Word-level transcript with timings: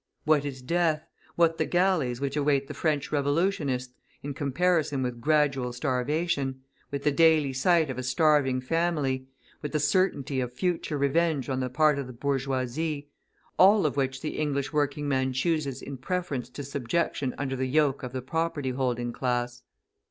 What 0.23 0.45
is 0.45 0.63
death, 0.63 1.05
what 1.35 1.59
the 1.59 1.65
galleys 1.65 2.19
which 2.19 2.35
await 2.35 2.67
the 2.67 2.73
French 2.73 3.11
revolutionist, 3.11 3.93
in 4.23 4.33
comparison 4.33 5.03
with 5.03 5.21
gradual 5.21 5.71
starvation, 5.73 6.61
with 6.89 7.03
the 7.03 7.11
daily 7.11 7.53
sight 7.53 7.87
of 7.91 7.99
a 7.99 8.01
starving 8.01 8.61
family, 8.61 9.27
with 9.61 9.73
the 9.73 9.79
certainty 9.79 10.39
of 10.39 10.51
future 10.51 10.97
revenge 10.97 11.49
on 11.49 11.59
the 11.59 11.69
part 11.69 11.99
of 11.99 12.07
the 12.07 12.13
bourgeoisie, 12.13 13.09
all 13.59 13.85
of 13.85 13.95
which 13.95 14.21
the 14.21 14.39
English 14.39 14.73
working 14.73 15.07
man 15.07 15.33
chooses 15.33 15.83
in 15.83 15.97
preference 15.99 16.49
to 16.49 16.63
subjection 16.63 17.35
under 17.37 17.55
the 17.55 17.67
yoke 17.67 18.01
of 18.01 18.11
the 18.11 18.23
property 18.23 18.71
holding 18.71 19.13
class? 19.13 19.61